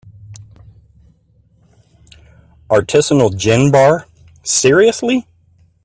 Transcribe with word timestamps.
Artisanal 2.71 3.37
gin 3.37 3.69
bar, 3.71 4.07
seriously?! 4.41 5.27